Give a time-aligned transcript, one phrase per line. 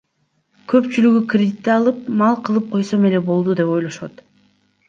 [0.71, 4.29] Көпчүлүгү кредитти алып, мал кылып койсом эле болду деп ойлошот.